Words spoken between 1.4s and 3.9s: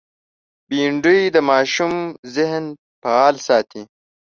ماشوم ذهن فعال ساتي